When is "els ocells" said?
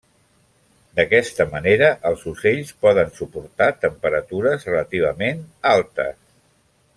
2.11-2.71